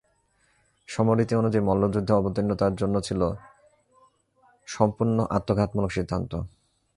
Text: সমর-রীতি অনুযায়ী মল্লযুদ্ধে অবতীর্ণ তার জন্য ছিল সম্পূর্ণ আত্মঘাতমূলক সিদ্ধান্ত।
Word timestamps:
সমর-রীতি 0.87 1.33
অনুযায়ী 1.35 1.63
মল্লযুদ্ধে 1.65 2.13
অবতীর্ণ 2.13 2.51
তার 2.55 2.73
জন্য 2.75 2.95
ছিল 3.01 3.21
সম্পূর্ণ 4.67 5.17
আত্মঘাতমূলক 5.29 5.91
সিদ্ধান্ত। 5.91 6.31